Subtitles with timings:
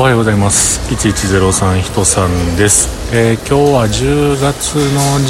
[0.00, 0.80] おはようございます。
[0.94, 5.20] 1103人さんです、えー、今日は10月の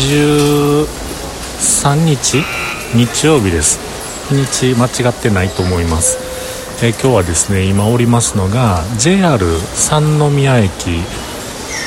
[1.82, 2.44] 13日
[2.94, 3.80] 日曜日です。
[4.32, 9.44] 日間違ってないと思います、えー、今日はですね今おりますのが JR
[9.74, 10.70] 三宮駅、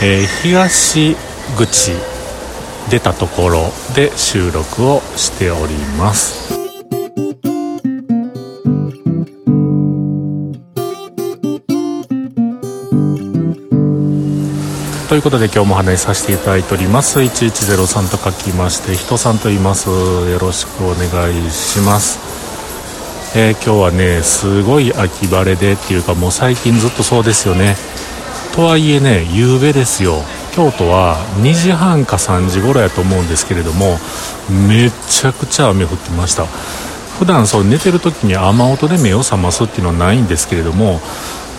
[0.03, 1.15] えー、東
[1.55, 1.93] 口
[2.91, 6.62] 出たところで収録をしております。
[15.13, 17.19] ということで今日もお話しさせていただいております。
[17.19, 19.87] 1103と書きまして人さんと言います。
[19.87, 22.17] よろしくお願いします。
[23.37, 27.75] えー、今日はねすごい秋晴れでっていうかもう最近ずっとそうですよね。
[28.55, 30.15] とはいえね夕べですよ。
[30.55, 33.99] 京都は2時半か3時頃やと思うんですけれども
[34.67, 36.47] めちゃくちゃ雨降ってました。
[37.19, 41.01] 普段そう寝てる時に雨音で目を覚ますっていうのはないんですけれども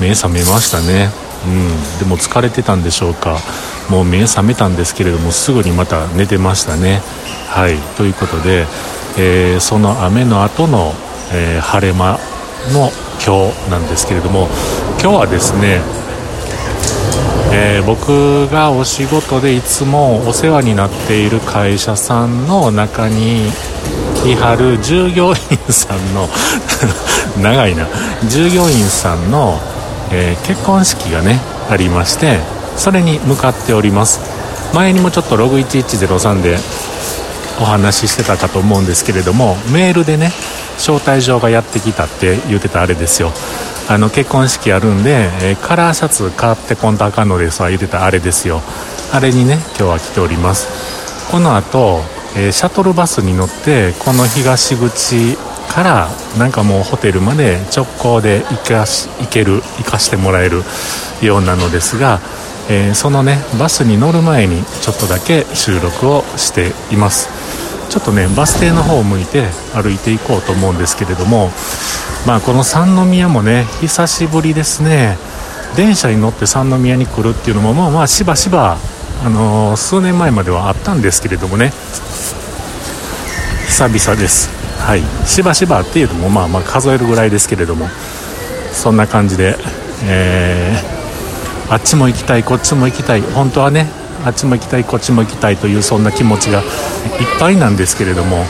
[0.01, 1.24] 目覚めましたね。
[1.47, 3.39] うん、でも疲れてたんでしょうか。
[3.91, 7.03] もう目覚めたんですけれどもすぐにまた寝てましたね。
[7.49, 7.77] はい。
[7.97, 8.67] ということで、
[9.19, 10.93] えー、その雨の後の、
[11.33, 12.19] えー、晴れ間
[12.73, 12.91] の
[13.25, 14.49] 今日なんですけれども
[15.01, 15.81] 今日はですね
[17.57, 23.47] えー、僕がお仕事でいつもお世話になっている会社さんの中に
[24.27, 25.35] いはる従業員
[25.73, 26.29] さんの
[27.41, 27.87] 長いな。
[28.29, 29.61] 従業員さんの
[30.13, 32.39] えー、結婚式がねありまして
[32.77, 34.21] それに向かっております。
[34.75, 36.57] 前にもちょっとログ1103で
[37.61, 40.33] お話ししてたかと思うんですけれどもメールでね
[40.77, 43.31] 招待状がやってきたって言ってたあれですよ。
[43.89, 48.63] あの結婚式あるんで、えー、カラーシャツ買ってこんとあかんのですわ言ってたあれですよ。
[49.13, 51.31] あれにね今日は来ております。
[51.31, 52.01] この後、
[52.37, 55.37] えー、シャトルバスに乗ってこの東口
[55.75, 56.09] から
[56.39, 60.63] なんかもうホテルまで直行で行かし行ける行かしてもらえる
[61.21, 62.21] ようなのですが、
[62.71, 67.29] えー、そのねバスに乗る前にちょっとだけ収録をしています。
[67.91, 71.51] ちょっとねバス停の方を向いて歩いていこうと思うんですけれども
[72.27, 75.19] まあこの三宮もね久しぶりですね。
[75.77, 78.79] 電車に乗って三宮に来るっていうのもまあまあしばしば
[79.25, 81.73] あのー、数年前まではあったんですけれどもね。
[83.67, 84.64] 久々です。
[84.85, 85.27] はい。
[85.27, 87.89] しばしばっていうのもまあまあ数えるぐらいですけれども。
[88.73, 89.57] そんな感じで、
[90.03, 93.23] えー、あっちも行きたいこっちも行きたい。
[93.23, 93.89] 本当はね
[94.25, 96.67] あっちも行きたいこっちも行きたいというそんな気持ちがいっ
[97.39, 98.45] ぱいなんですけれども。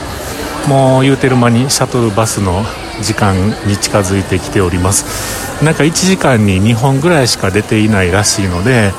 [0.67, 2.63] もう言うてる間にシャトルバスの
[2.99, 3.35] 時間
[3.67, 5.63] に近づいてきております。
[5.63, 8.91] なんか1時間に2本ぐらいしか出ていないらしいので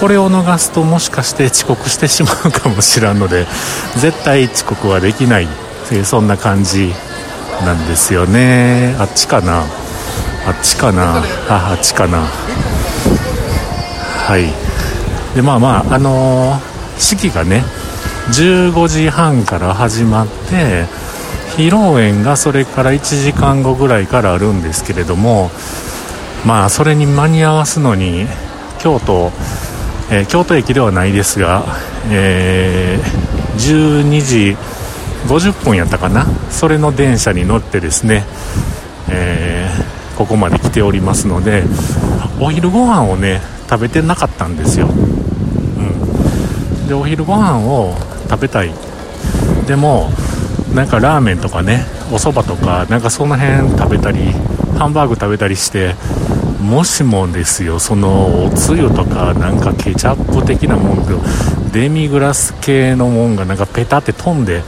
[0.00, 3.46] これを逃すともしかして遅刻してしまうかもしらんので
[3.96, 5.67] 絶対遅刻はできない。
[5.92, 6.92] えそんな感じ
[7.64, 8.94] なんですよね。
[8.98, 9.62] あっちかな？
[10.46, 11.18] あっちかな？
[11.48, 12.18] ああっちかな？
[14.26, 14.52] はい。
[15.34, 17.64] でまあまああのー、式がね
[18.30, 20.86] 15時半から始まって
[21.56, 25.50] 披露宴がそれから1時間後ぐらいからあるんですけれども
[26.46, 28.26] まあそれに間に合わすのに
[28.80, 29.32] 京都、
[30.10, 31.64] えー、京都駅ではないですが、
[32.10, 34.56] えー、12時
[35.28, 36.26] 50分やったかな？
[36.50, 38.24] それの電車に乗ってですね、
[39.10, 41.64] えー、ここまで来ておりますので
[42.40, 47.94] お昼ご飯をね食べてなかったんですよ、うん、でお昼ご飯を
[48.30, 48.72] 食べたい。
[49.66, 50.10] でも
[50.74, 54.32] なんかラーメンとかねお蕎麦とかなんかその辺食べたり
[54.78, 55.94] ハンバーグ食べたりして
[56.60, 61.20] もしもですよそのおつゆとかなんかケチャップ的なもんと
[61.72, 64.62] デミグラス系のもんがなんかペタって飛んで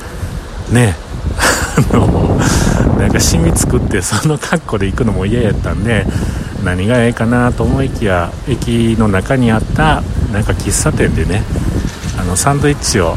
[0.70, 0.97] ね。
[1.92, 2.38] あの
[2.98, 6.06] なんか染み作ってその格好で行くのも嫌やったんで
[6.64, 11.42] 何がええかなと思いきや駅の中にあったなんか喫茶店でね
[12.19, 13.16] あのサンドイッチを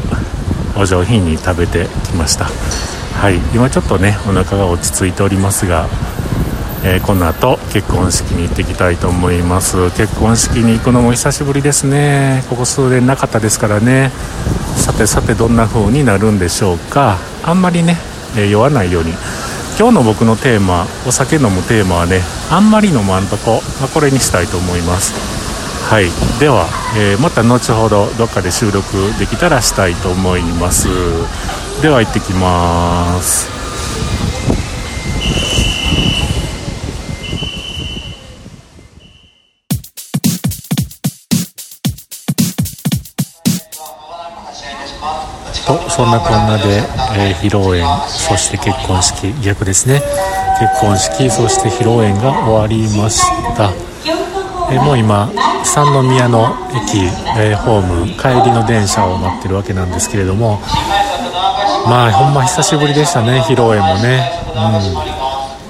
[0.76, 2.46] お上品に食べてきました。
[3.20, 3.36] はい。
[3.54, 5.86] 今ちょっとねお腹が落ち着いておりますが、
[6.84, 9.90] えー、この後結婚式に行ってきたいと思います。
[9.92, 12.42] 結婚式に行くのも久しぶりですね。
[12.48, 14.10] ここ数年なかったですからね。
[14.76, 17.18] さてさてどんな風になるんでしょうか。
[17.42, 17.96] あんまりね、
[18.36, 19.12] え酔わないように。
[19.78, 25.12] 今日の僕のテーマお酒飲むテーマはねあんまり飲まんとこ、まあ、これにしたいと思います。
[25.90, 26.06] はい。
[26.40, 26.66] では、
[26.96, 28.82] えー、また後ほどどっかで収録
[29.18, 30.88] できたらしたいと思います。
[31.82, 33.53] では行ってきます。
[45.66, 46.82] とそんなこんなで、
[47.16, 50.02] えー、披露宴そして結婚式逆ですね。
[50.60, 53.22] 結婚式そして披露宴が終わりまし
[53.56, 53.72] た。
[54.70, 55.30] えもう今
[55.62, 57.04] 三宮の駅、
[57.36, 60.60] えホーム帰りの電車を待ってるわけなんですけれども
[61.86, 64.30] まあほんま久しぶりでしたね披露宴もね、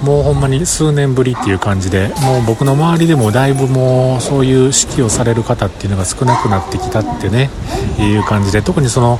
[0.01, 7.49] うん、もうほんまに数年ぶりっていう感じでもう僕の周りでもだいぶもうそういう式をされる方っていうのが少なくなってきたってね
[7.99, 9.19] いう感じで特にその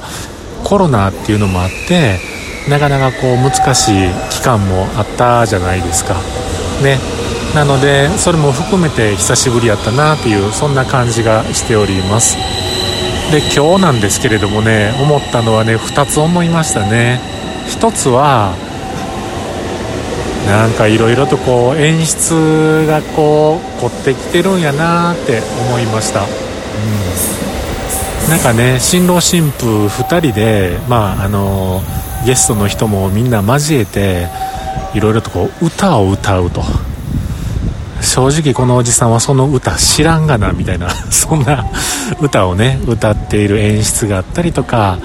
[0.66, 2.20] コロナっていうのもあって
[2.68, 6.16] なかなかこう難しい期間もあったじゃないですか。
[6.84, 6.98] ね。
[7.54, 12.36] なのでそれも含めて久しぶりやったなっていうそんな感じがしております。
[13.32, 17.22] で今日なんですけれどもね思ったのはね2つ思いましたね。
[17.68, 18.56] 1つは
[20.48, 27.45] なんかいろいろとこう演出がこう凝ってきてるんやなって思いました、うん、
[28.30, 31.82] なんかね新郎新婦2人でまああの
[32.26, 34.28] ゲストの人もみんな交えて
[34.96, 36.62] いろいろとこう歌を歌うと。
[38.02, 41.66] 正直このおじさんはその歌知らんがなみたいな そんな
[42.22, 45.00] 歌をね歌っている演出があったりとか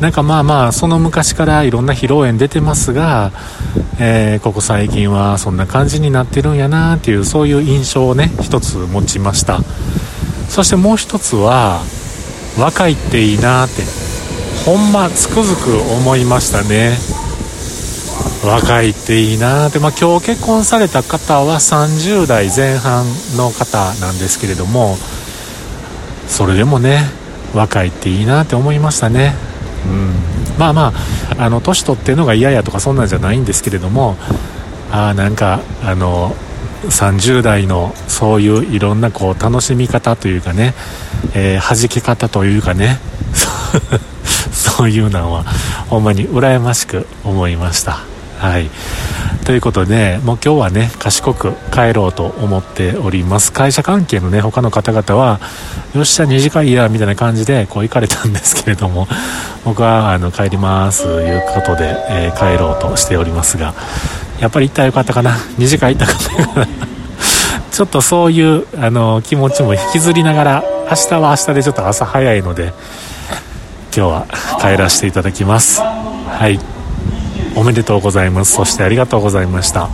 [0.00, 3.30] なんかまあまあその昔からいろんな披露宴出てますが、
[3.98, 9.60] えー、ここ最近はそんな感じになってるんやなっていうそういう印象をね一つ持ちました。
[10.48, 11.80] そしてもう一つは
[12.58, 13.82] 若いっていいなって。
[14.64, 16.96] ほんまつくづく思いましたね。
[18.44, 23.04] 若いっていいなって、まあ、今日結婚された方は30代前半
[23.36, 24.96] の方なんですけれども
[26.26, 27.02] それでもね
[27.54, 29.34] 若いっていいなって思いましたね、
[29.86, 30.92] うん、まあま
[31.38, 34.16] ああの年取ってるのが嫌やとかそんなんじゃないんですけれども
[34.90, 36.34] あなんかあの
[36.84, 40.74] 30代のそういういろんなこう楽しみ方というかね、
[41.34, 42.98] えー、弾け方というかね
[44.52, 45.44] そういうのは
[45.88, 48.00] ほんまに羨ましく思いました。
[48.38, 48.70] はい。
[49.44, 53.52] ということで、もう今日はね、賢く帰ろうと思っております。
[53.52, 55.40] 会社関係のね、他の方々は、
[55.94, 59.06] よっしゃ、2時間いや、みたいな感じで、こう行かれたんですけれども、
[59.64, 63.74] 僕は、あの、帰りますということで、えー、帰ろうとしておりますが、
[64.42, 65.36] やっぱり行ったらよかったかな。
[65.58, 66.12] 2時間行ったか
[66.56, 66.66] な。
[67.70, 72.74] ちょっとそういう、あの、気持ちも引きずりながら、明日は明日でちょっと朝早いので、
[73.96, 74.26] 今日は
[74.60, 75.80] 帰らせていただきます。
[75.80, 76.58] はい。
[77.54, 79.88] おめでとうございますそしてありがとうございました